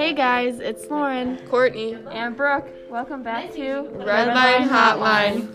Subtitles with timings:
[0.00, 1.36] Hey guys, it's Lauren.
[1.48, 1.94] Courtney.
[2.10, 2.66] And Brooke.
[2.88, 5.46] Welcome back to Redline Hotline.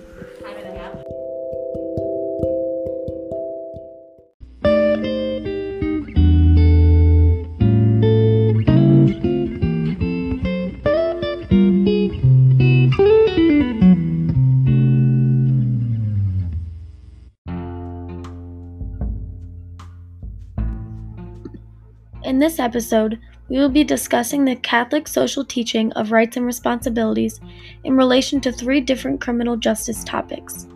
[22.23, 27.39] In this episode, we will be discussing the Catholic social teaching of rights and responsibilities
[27.83, 30.67] in relation to three different criminal justice topics.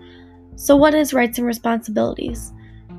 [0.55, 2.51] So, what is rights and responsibilities?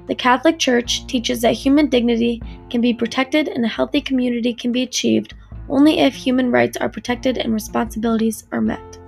[0.07, 4.73] The Catholic Church teaches that human dignity can be protected and a healthy community can
[4.73, 5.35] be achieved
[5.69, 8.99] only if human rights are protected and responsibilities are met.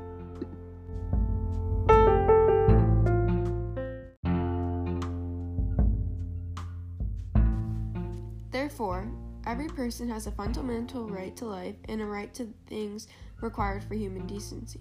[8.52, 9.10] Therefore,
[9.46, 13.08] every person has a fundamental right to life and a right to things
[13.40, 14.80] required for human decency.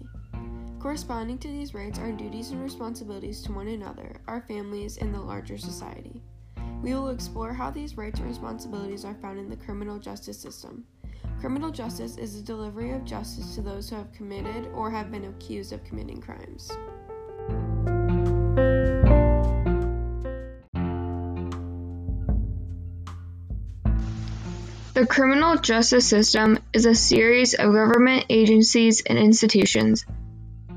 [0.78, 5.20] Corresponding to these rights are duties and responsibilities to one another, our families, and the
[5.20, 6.20] larger society.
[6.82, 10.84] We will explore how these rights and responsibilities are found in the criminal justice system.
[11.38, 15.24] Criminal justice is the delivery of justice to those who have committed or have been
[15.26, 16.72] accused of committing crimes.
[25.02, 30.06] The criminal justice system is a series of government agencies and institutions.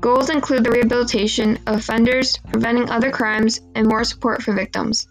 [0.00, 5.06] Goals include the rehabilitation of offenders, preventing other crimes, and more support for victims.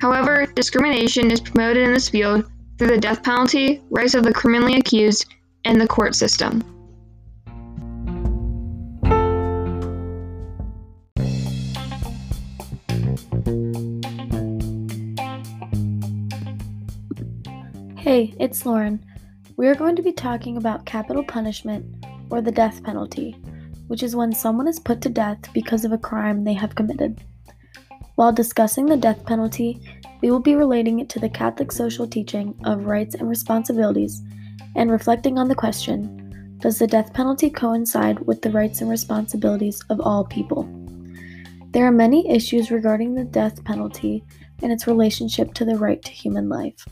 [0.00, 4.76] However, discrimination is promoted in this field through the death penalty, rights of the criminally
[4.78, 5.26] accused,
[5.64, 6.62] and the court system.
[18.08, 19.04] Hey, it's Lauren.
[19.58, 23.32] We are going to be talking about capital punishment, or the death penalty,
[23.88, 27.20] which is when someone is put to death because of a crime they have committed.
[28.14, 29.82] While discussing the death penalty,
[30.22, 34.22] we will be relating it to the Catholic social teaching of rights and responsibilities
[34.74, 39.82] and reflecting on the question Does the death penalty coincide with the rights and responsibilities
[39.90, 40.66] of all people?
[41.72, 44.24] There are many issues regarding the death penalty
[44.62, 46.86] and its relationship to the right to human life.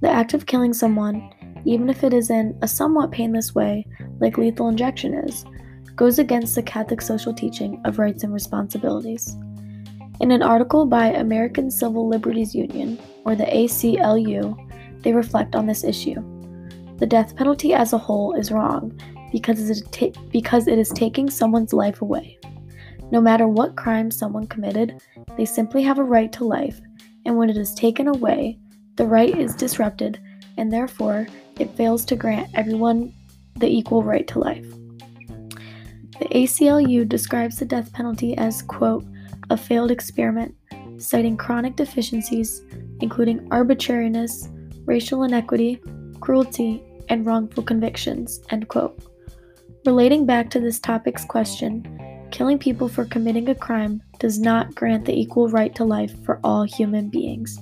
[0.00, 1.30] The act of killing someone,
[1.64, 3.86] even if it is in a somewhat painless way,
[4.20, 5.44] like lethal injection is,
[5.96, 9.36] goes against the Catholic social teaching of rights and responsibilities.
[10.20, 14.56] In an article by American Civil Liberties Union, or the ACLU,
[15.02, 16.16] they reflect on this issue.
[16.98, 18.98] The death penalty as a whole is wrong
[19.32, 22.38] because it, ta- because it is taking someone's life away.
[23.10, 25.00] No matter what crime someone committed,
[25.36, 26.80] they simply have a right to life,
[27.24, 28.58] and when it is taken away,
[28.98, 30.20] the right is disrupted,
[30.56, 31.28] and therefore
[31.60, 33.14] it fails to grant everyone
[33.56, 34.66] the equal right to life.
[36.18, 39.04] The ACLU describes the death penalty as, quote,
[39.50, 40.52] a failed experiment,
[40.96, 42.60] citing chronic deficiencies,
[43.00, 44.48] including arbitrariness,
[44.84, 45.80] racial inequity,
[46.20, 49.00] cruelty, and wrongful convictions, end quote.
[49.86, 51.86] Relating back to this topic's question,
[52.32, 56.40] killing people for committing a crime does not grant the equal right to life for
[56.42, 57.60] all human beings.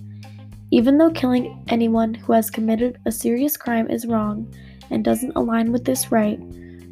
[0.71, 4.53] Even though killing anyone who has committed a serious crime is wrong
[4.91, 6.41] and doesn't align with this right,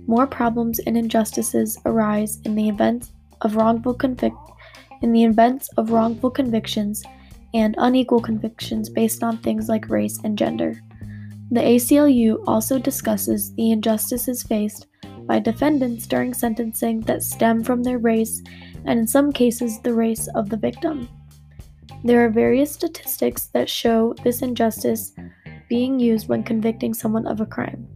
[0.06, 4.52] more problems and injustices arise in the event of wrongful convic-
[5.02, 7.02] in the events of wrongful convictions
[7.52, 10.80] and unequal convictions based on things like race and gender.
[11.50, 14.86] The ACLU also discusses the injustices faced
[15.26, 18.42] by defendants during sentencing that stem from their race
[18.86, 21.08] and in some cases the race of the victim.
[22.04, 25.15] There are various statistics that show this injustice
[25.70, 27.88] being used when convicting someone of a crime.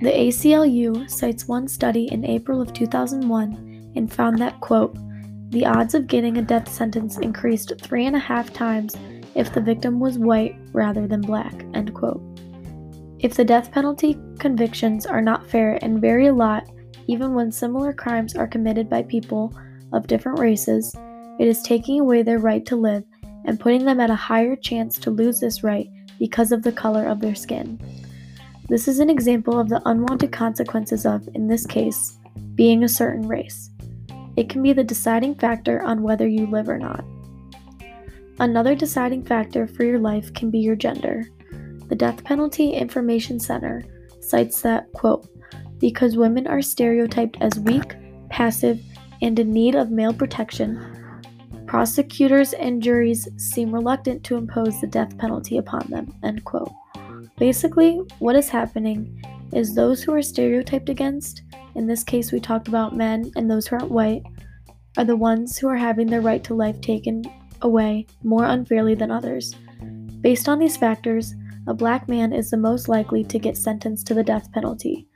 [0.00, 4.96] The ACLU cites one study in April of 2001 and found that, quote,
[5.50, 8.94] the odds of getting a death sentence increased three and a half times
[9.34, 12.22] if the victim was white rather than black, end quote.
[13.18, 16.70] If the death penalty convictions are not fair and vary a lot,
[17.08, 19.52] even when similar crimes are committed by people
[19.92, 20.94] of different races,
[21.40, 23.02] it is taking away their right to live
[23.46, 25.88] and putting them at a higher chance to lose this right
[26.18, 27.80] because of the color of their skin.
[28.68, 32.18] This is an example of the unwanted consequences of, in this case,
[32.56, 33.70] being a certain race.
[34.36, 37.02] It can be the deciding factor on whether you live or not.
[38.38, 41.24] Another deciding factor for your life can be your gender.
[41.88, 43.82] The Death Penalty Information Center
[44.20, 45.26] cites that, quote,
[45.78, 47.96] because women are stereotyped as weak,
[48.28, 48.78] passive,
[49.22, 50.99] and in need of male protection,
[51.70, 56.72] prosecutors and juries seem reluctant to impose the death penalty upon them, end quote.
[57.38, 59.22] Basically, what is happening
[59.52, 61.42] is those who are stereotyped against,
[61.76, 64.24] in this case we talked about men and those who aren't white,
[64.98, 67.22] are the ones who are having their right to life taken
[67.62, 69.54] away more unfairly than others.
[70.22, 71.36] Based on these factors,
[71.68, 75.06] a black man is the most likely to get sentenced to the death penalty,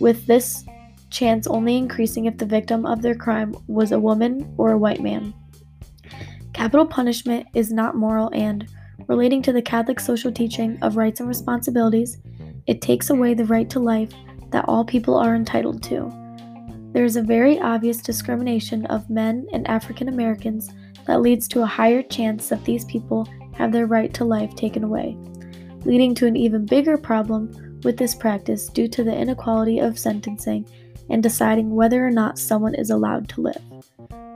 [0.00, 0.66] with this
[1.08, 5.00] chance only increasing if the victim of their crime was a woman or a white
[5.00, 5.32] man.
[6.62, 8.68] Capital punishment is not moral and,
[9.08, 12.18] relating to the Catholic social teaching of rights and responsibilities,
[12.68, 14.12] it takes away the right to life
[14.52, 16.08] that all people are entitled to.
[16.92, 20.70] There is a very obvious discrimination of men and African Americans
[21.08, 24.84] that leads to a higher chance that these people have their right to life taken
[24.84, 25.16] away,
[25.84, 30.64] leading to an even bigger problem with this practice due to the inequality of sentencing
[31.10, 33.62] and deciding whether or not someone is allowed to live.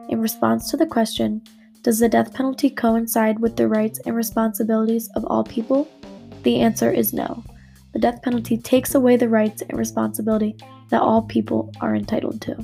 [0.08, 1.40] In response to the question,
[1.86, 5.86] does the death penalty coincide with the rights and responsibilities of all people?
[6.42, 7.44] The answer is no.
[7.92, 10.56] The death penalty takes away the rights and responsibility
[10.88, 12.56] that all people are entitled to.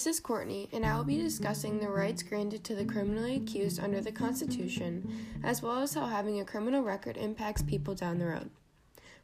[0.00, 3.78] This is Courtney, and I will be discussing the rights granted to the criminally accused
[3.78, 8.24] under the Constitution, as well as how having a criminal record impacts people down the
[8.24, 8.48] road.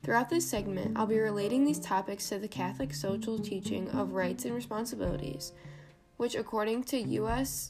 [0.02, 4.44] Throughout this segment, I'll be relating these topics to the Catholic social teaching of rights
[4.44, 5.54] and responsibilities,
[6.18, 7.62] which, according to usccb.org,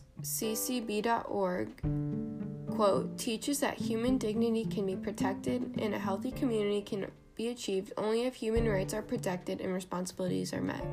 [2.74, 7.92] quote, teaches that human dignity can be protected and a healthy community can be achieved
[7.96, 10.84] only if human rights are protected and responsibilities are met.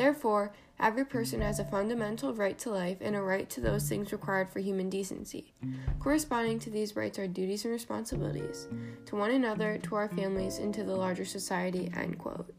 [0.00, 4.12] Therefore, every person has a fundamental right to life and a right to those things
[4.12, 5.52] required for human decency.
[5.98, 8.66] Corresponding to these rights are duties and responsibilities
[9.04, 11.92] to one another, to our families, and to the larger society.
[11.94, 12.50] End quote.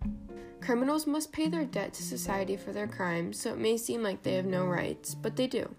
[0.62, 4.22] Criminals must pay their debt to society for their crimes, so it may seem like
[4.22, 5.74] they have no rights, but they do.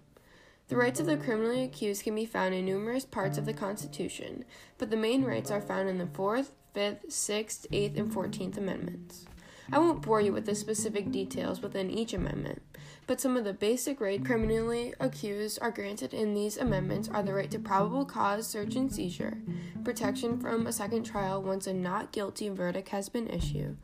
[0.67, 4.43] The rights of the criminally accused can be found in numerous parts of the Constitution,
[4.77, 9.27] but the main rights are found in the 4th, 5th, 6th, 8th, and 14th Amendments.
[9.71, 12.61] I won't bore you with the specific details within each amendment,
[13.07, 17.33] but some of the basic rights criminally accused are granted in these amendments are the
[17.33, 19.37] right to probable cause search and seizure,
[19.83, 23.77] protection from a second trial once a not guilty verdict has been issued,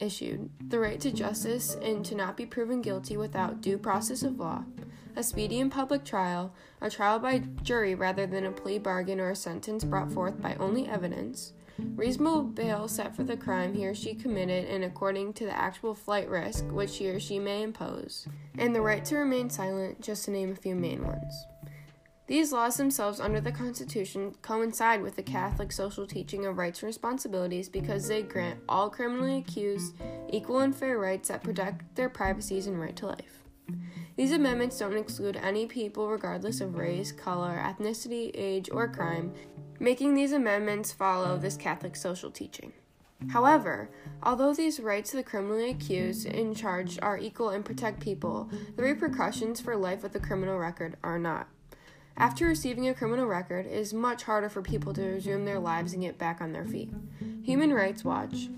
[0.00, 4.38] issued, the right to justice and to not be proven guilty without due process of
[4.38, 4.64] law,
[5.16, 9.30] a speedy and public trial, a trial by jury rather than a plea bargain or
[9.30, 13.94] a sentence brought forth by only evidence, reasonable bail set for the crime he or
[13.94, 18.26] she committed and according to the actual flight risk which he or she may impose,
[18.58, 21.46] and the right to remain silent, just to name a few main ones.
[22.26, 26.86] These laws themselves under the Constitution coincide with the Catholic social teaching of rights and
[26.86, 29.94] responsibilities because they grant all criminally accused
[30.30, 33.42] equal and fair rights that protect their privacies and right to life.
[34.16, 39.34] These amendments don't exclude any people regardless of race, color, ethnicity, age, or crime,
[39.78, 42.72] making these amendments follow this Catholic social teaching.
[43.30, 43.90] However,
[44.22, 48.82] although these rights of the criminally accused and charged are equal and protect people, the
[48.82, 51.48] repercussions for life with a criminal record are not.
[52.16, 55.92] After receiving a criminal record, it is much harder for people to resume their lives
[55.92, 56.90] and get back on their feet.
[57.42, 58.48] Human Rights Watch,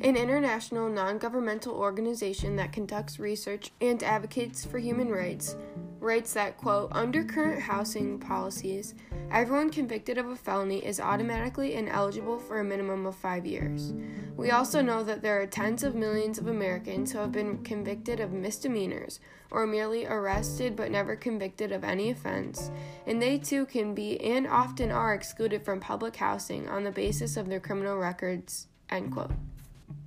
[0.00, 5.56] an international non governmental organization that conducts research and advocates for human rights,
[6.00, 8.94] writes that, quote, under current housing policies,
[9.32, 13.94] everyone convicted of a felony is automatically ineligible for a minimum of five years.
[14.36, 18.20] We also know that there are tens of millions of Americans who have been convicted
[18.20, 19.20] of misdemeanors
[19.50, 22.70] or merely arrested but never convicted of any offense,
[23.06, 27.38] and they too can be and often are excluded from public housing on the basis
[27.38, 29.32] of their criminal records, end quote.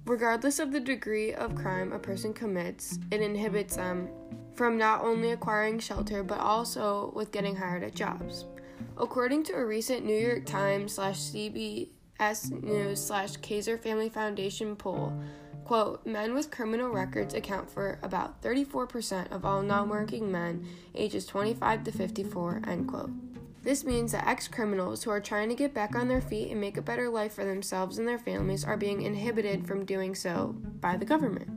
[0.05, 4.07] Regardless of the degree of crime a person commits, it inhibits them
[4.53, 8.45] from not only acquiring shelter but also with getting hired at jobs.
[8.97, 15.13] According to a recent New York Times slash CBS News slash Kaiser Family Foundation poll,
[15.65, 21.83] quote, men with criminal records account for about 34% of all non-working men ages 25
[21.83, 23.11] to 54, end quote.
[23.65, 26.61] This means that ex criminals who are trying to get back on their feet and
[26.61, 30.55] make a better life for themselves and their families are being inhibited from doing so
[30.79, 31.49] by the government.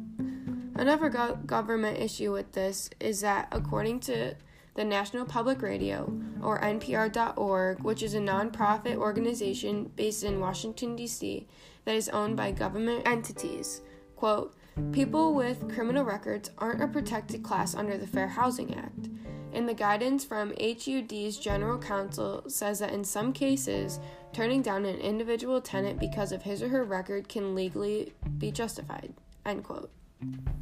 [0.74, 4.36] Another go- government issue with this is that, according to
[4.78, 11.48] the National Public Radio, or NPR.org, which is a nonprofit organization based in Washington, D.C.,
[11.84, 13.80] that is owned by government entities,
[14.14, 14.54] quote,
[14.92, 19.08] People with criminal records aren't a protected class under the Fair Housing Act.
[19.52, 23.98] And the guidance from HUD's General Counsel says that in some cases,
[24.32, 29.12] turning down an individual tenant because of his or her record can legally be justified.
[29.44, 29.90] End quote.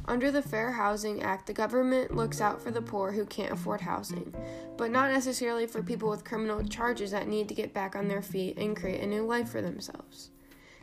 [0.05, 3.81] Under the Fair Housing Act, the government looks out for the poor who can't afford
[3.81, 4.33] housing,
[4.77, 8.21] but not necessarily for people with criminal charges that need to get back on their
[8.21, 10.31] feet and create a new life for themselves.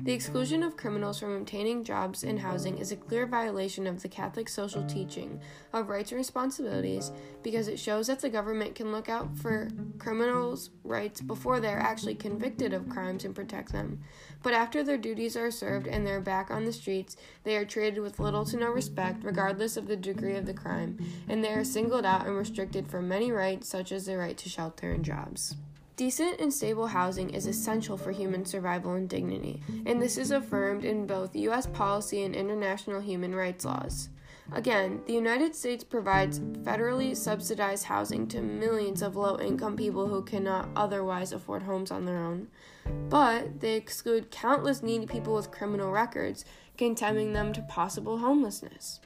[0.00, 4.08] The exclusion of criminals from obtaining jobs and housing is a clear violation of the
[4.08, 5.40] Catholic social teaching
[5.72, 7.12] of rights and responsibilities
[7.44, 12.16] because it shows that the government can look out for criminals' rights before they're actually
[12.16, 14.00] convicted of crimes and protect them.
[14.42, 18.00] But after their duties are served and they're back on the streets, they are treated
[18.00, 20.98] with little to no respect, regardless of the degree of the crime,
[21.28, 24.48] and they are singled out and restricted from many rights, such as the right to
[24.48, 25.54] shelter and jobs.
[25.96, 30.84] Decent and stable housing is essential for human survival and dignity, and this is affirmed
[30.84, 31.66] in both U.S.
[31.68, 34.08] policy and international human rights laws.
[34.52, 40.22] Again, the United States provides federally subsidized housing to millions of low income people who
[40.22, 42.48] cannot otherwise afford homes on their own,
[43.08, 46.44] but they exclude countless needy people with criminal records,
[46.76, 48.98] condemning them to possible homelessness.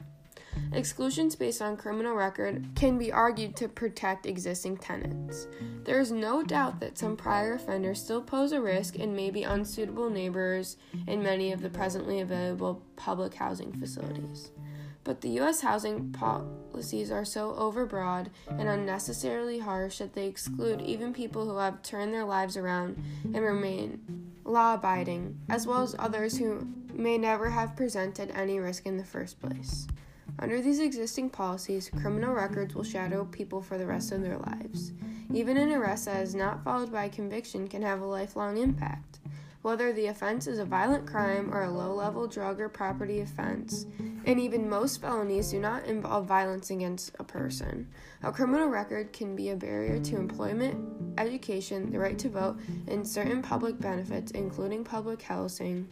[0.72, 5.46] Exclusions based on criminal record can be argued to protect existing tenants.
[5.84, 9.44] There is no doubt that some prior offenders still pose a risk and may be
[9.44, 10.76] unsuitable neighbors
[11.06, 14.50] in many of the presently available public housing facilities.
[15.04, 15.62] But the U.S.
[15.62, 21.82] housing policies are so overbroad and unnecessarily harsh that they exclude even people who have
[21.82, 27.48] turned their lives around and remain law abiding, as well as others who may never
[27.48, 29.86] have presented any risk in the first place.
[30.40, 34.92] Under these existing policies, criminal records will shadow people for the rest of their lives.
[35.34, 39.18] Even an arrest that is not followed by a conviction can have a lifelong impact.
[39.62, 43.86] Whether the offense is a violent crime or a low level drug or property offense,
[44.24, 47.88] and even most felonies do not involve violence against a person.
[48.22, 53.06] A criminal record can be a barrier to employment, education, the right to vote, and
[53.06, 55.88] certain public benefits, including public housing,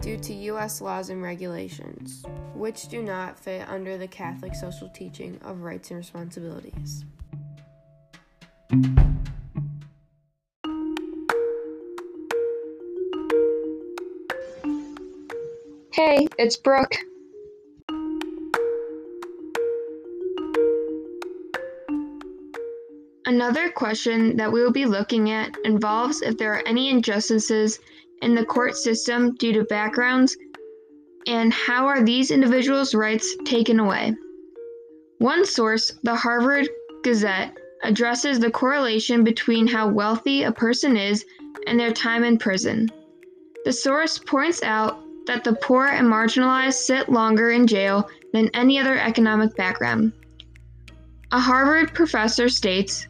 [0.00, 0.80] due to U.S.
[0.80, 2.24] laws and regulations,
[2.54, 7.04] which do not fit under the Catholic social teaching of rights and responsibilities.
[15.92, 16.94] Hey, it's Brooke.
[23.26, 27.78] Another question that we will be looking at involves if there are any injustices
[28.22, 30.36] in the court system due to backgrounds,
[31.26, 34.14] and how are these individuals' rights taken away?
[35.18, 36.68] One source, the Harvard
[37.02, 41.24] Gazette, addresses the correlation between how wealthy a person is
[41.66, 42.88] and their time in prison.
[43.64, 48.78] The source points out that the poor and marginalized sit longer in jail than any
[48.78, 50.12] other economic background.
[51.32, 53.06] A Harvard professor states,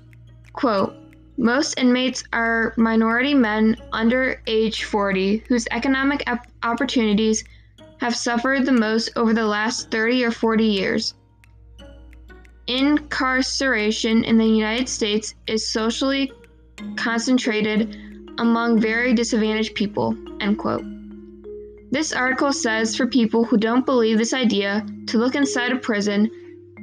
[0.53, 0.95] quote,
[1.39, 7.45] most inmates are minority men under age 40 whose economic op- opportunities
[8.01, 11.15] have suffered the most over the last 30 or 40 years.
[12.67, 16.33] Incarceration in the United States is socially
[16.97, 17.97] concentrated
[18.39, 20.17] among very disadvantaged people.
[20.41, 20.85] End quote.
[21.93, 26.31] This article says for people who don't believe this idea to look inside a prison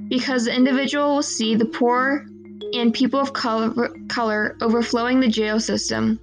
[0.07, 2.25] because the individual will see the poor
[2.73, 6.19] and people of color, color overflowing the jail system.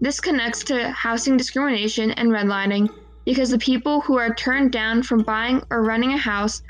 [0.00, 2.90] This connects to housing discrimination and redlining
[3.24, 6.62] because the people who are turned down from buying or renting a house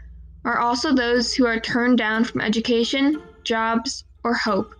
[0.45, 4.75] are also those who are turned down from education, jobs, or hope,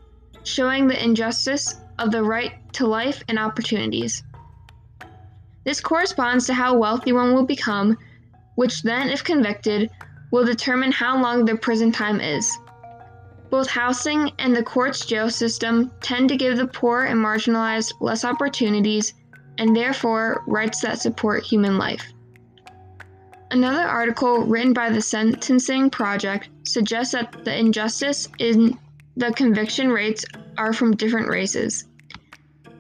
[0.45, 4.23] showing the injustice of the right to life and opportunities.
[5.65, 7.99] This corresponds to how wealthy one will become,
[8.55, 9.91] which then, if convicted,
[10.31, 12.57] will determine how long their prison time is.
[13.51, 18.25] Both housing and the court's jail system tend to give the poor and marginalized less
[18.25, 19.15] opportunities
[19.59, 22.13] and therefore rights that support human life.
[23.51, 28.77] Another article written by the Sentencing Project suggests that the injustice in
[29.17, 30.25] the conviction rates
[30.59, 31.87] are from different races.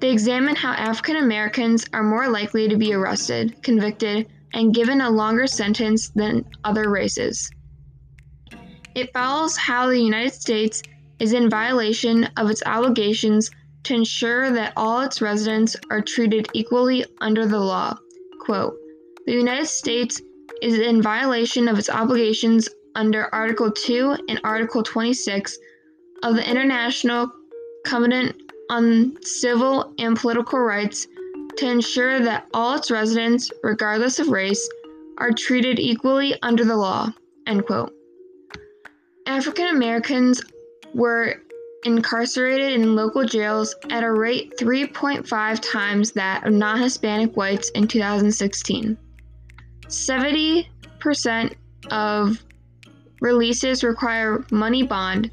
[0.00, 5.10] They examine how African Americans are more likely to be arrested, convicted, and given a
[5.10, 7.50] longer sentence than other races.
[8.96, 10.82] It follows how the United States
[11.18, 13.50] is in violation of its obligations
[13.82, 17.98] to ensure that all its residents are treated equally under the law.
[18.40, 18.74] Quote,
[19.26, 20.22] the United States
[20.62, 25.58] is in violation of its obligations under Article 2 and Article 26
[26.22, 27.30] of the International
[27.84, 28.34] Covenant
[28.70, 31.06] on Civil and Political Rights
[31.58, 34.66] to ensure that all its residents, regardless of race,
[35.18, 37.12] are treated equally under the law.
[37.46, 37.95] End quote.
[39.26, 40.42] African Americans
[40.94, 41.42] were
[41.84, 47.86] incarcerated in local jails at a rate 3.5 times that of non Hispanic whites in
[47.86, 48.96] 2016.
[49.86, 51.54] 70%
[51.90, 52.44] of
[53.20, 55.30] releases require money bond,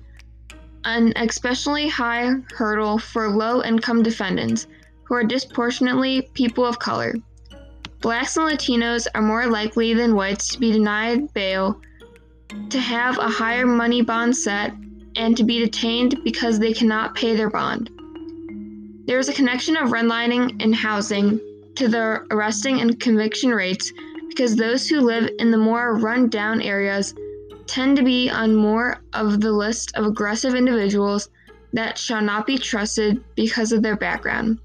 [0.86, 4.68] an especially high hurdle for low income defendants
[5.04, 7.16] who are disproportionately people of color.
[8.02, 11.80] Blacks and Latinos are more likely than whites to be denied bail,
[12.70, 14.74] to have a higher money bond set,
[15.16, 17.90] and to be detained because they cannot pay their bond.
[19.06, 21.40] There is a connection of redlining and housing
[21.76, 23.92] to the arresting and conviction rates
[24.30, 27.14] because those who live in the more run down areas
[27.68, 31.30] tend to be on more of the list of aggressive individuals
[31.74, 34.60] that shall not be trusted because of their background,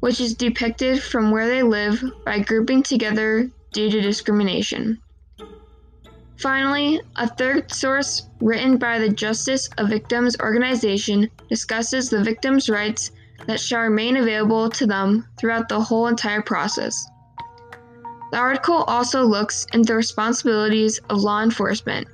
[0.00, 5.00] which is depicted from where they live by grouping together due to discrimination.
[6.40, 13.10] Finally, a third source written by the Justice of Victims organization discusses the victims' rights
[13.46, 17.06] that shall remain available to them throughout the whole entire process.
[18.32, 22.08] The article also looks into the responsibilities of law enforcement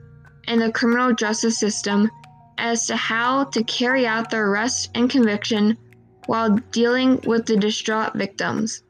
[0.48, 2.10] and the criminal justice system
[2.58, 5.78] as to how to carry out the arrest and conviction
[6.26, 8.82] while dealing with the distraught victims,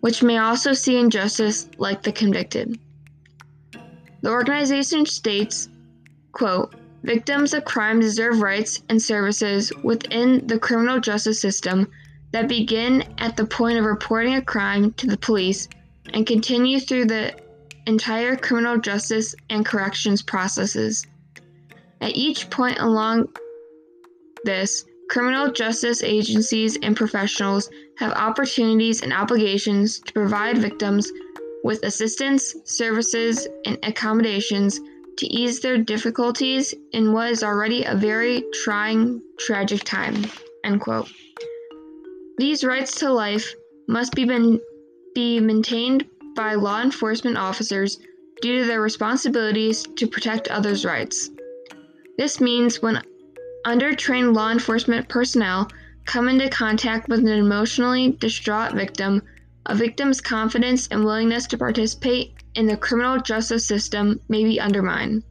[0.00, 2.78] which may also see injustice like the convicted.
[4.26, 5.68] The organization states,
[6.32, 11.86] quote, Victims of crime deserve rights and services within the criminal justice system
[12.32, 15.68] that begin at the point of reporting a crime to the police
[16.12, 17.36] and continue through the
[17.86, 21.06] entire criminal justice and corrections processes.
[22.00, 23.28] At each point along
[24.42, 31.12] this, criminal justice agencies and professionals have opportunities and obligations to provide victims
[31.66, 34.80] with assistance, services, and accommodations
[35.18, 40.14] to ease their difficulties in what is already a very trying, tragic time.
[40.62, 41.10] End quote.
[42.38, 43.52] These rights to life
[43.88, 44.60] must be, been,
[45.12, 46.06] be maintained
[46.36, 47.98] by law enforcement officers
[48.40, 51.30] due to their responsibilities to protect others' rights.
[52.16, 53.02] This means when
[53.66, 55.68] undertrained law enforcement personnel
[56.04, 59.20] come into contact with an emotionally distraught victim,
[59.66, 65.22] a victim's confidence and willingness to participate in the criminal justice system may be undermined.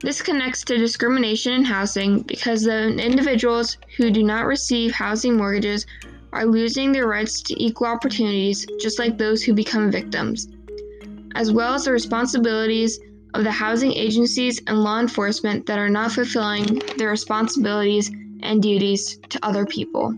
[0.00, 5.86] This connects to discrimination in housing because the individuals who do not receive housing mortgages
[6.32, 10.48] are losing their rights to equal opportunities just like those who become victims,
[11.34, 13.00] as well as the responsibilities
[13.34, 18.10] of the housing agencies and law enforcement that are not fulfilling their responsibilities
[18.42, 20.14] and duties to other people.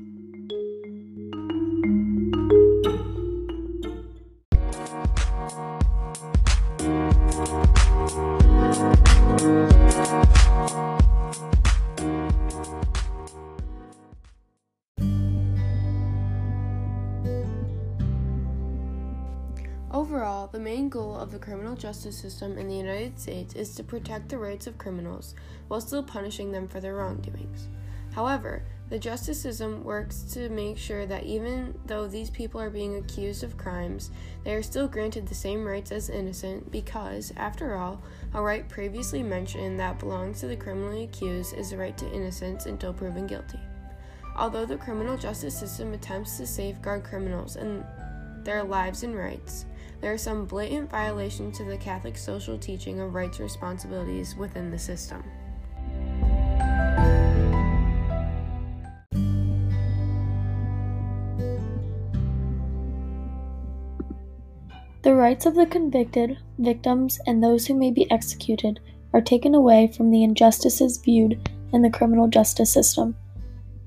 [21.40, 25.34] Criminal justice system in the United States is to protect the rights of criminals
[25.68, 27.68] while still punishing them for their wrongdoings.
[28.12, 32.96] However, the justice system works to make sure that even though these people are being
[32.96, 34.10] accused of crimes,
[34.42, 38.02] they are still granted the same rights as innocent because, after all,
[38.34, 42.66] a right previously mentioned that belongs to the criminally accused is the right to innocence
[42.66, 43.60] until proven guilty.
[44.36, 47.84] Although the criminal justice system attempts to safeguard criminals and
[48.42, 49.66] their lives and rights,
[50.00, 54.70] there are some blatant violations to the Catholic social teaching of rights and responsibilities within
[54.70, 55.22] the system.
[65.02, 68.80] The rights of the convicted, victims, and those who may be executed
[69.12, 73.16] are taken away from the injustices viewed in the criminal justice system.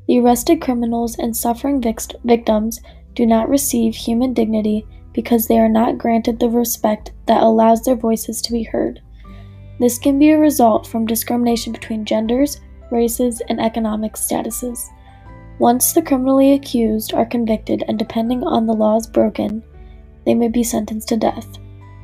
[0.08, 2.82] The arrested criminals and suffering victims
[3.16, 7.96] do not receive human dignity because they are not granted the respect that allows their
[7.96, 9.02] voices to be heard.
[9.80, 12.60] This can be a result from discrimination between genders,
[12.92, 14.90] races, and economic statuses.
[15.60, 19.64] Once the criminally accused are convicted and depending on the laws broken,
[20.26, 21.58] they may be sentenced to death.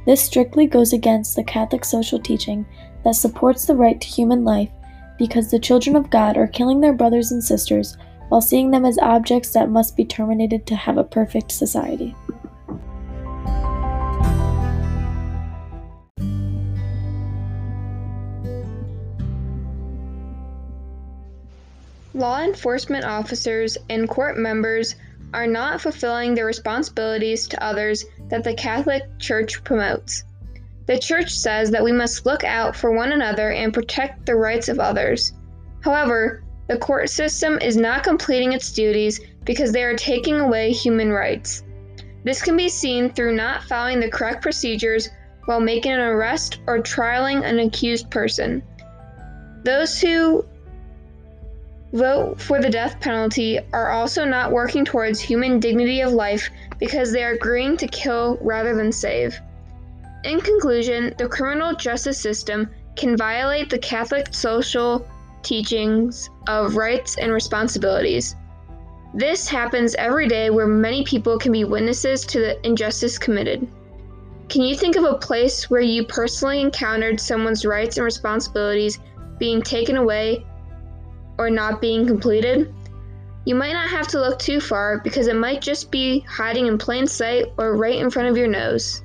[0.06, 2.66] This strictly goes against the Catholic social teaching
[3.04, 4.70] that supports the right to human life
[5.18, 7.98] because the children of God are killing their brothers and sisters
[8.30, 12.16] while seeing them as objects that must be terminated to have a perfect society.
[22.20, 24.98] Law enforcement officers and court members
[25.34, 30.26] are not fulfilling their responsibilities to others that the Catholic Church promotes.
[30.86, 34.68] The Church says that we must look out for one another and protect the rights
[34.68, 35.32] of others.
[35.82, 41.14] However, the court system is not completing its duties because they are taking away human
[41.14, 41.64] rights.
[42.26, 45.08] This can be seen through not following the correct procedures
[45.46, 48.62] while making an arrest or trialing an accused person.
[49.64, 50.46] Those who
[51.94, 56.50] vote for the death penalty are also not working towards human dignity of life
[56.80, 59.40] because they are agreeing to kill rather than save.
[60.24, 65.08] In conclusion, the criminal justice system can violate the Catholic social
[65.42, 68.36] teachings of rights and responsibilities.
[69.14, 73.68] This happens every day where many people can be witnesses to the injustice committed.
[74.50, 79.00] Can you think of a place where you personally encountered someone's rights and responsibilities
[79.40, 80.46] being taken away
[81.40, 82.72] or not being completed?
[83.46, 86.78] You might not have to look too far because it might just be hiding in
[86.78, 89.02] plain sight or right in front of your nose.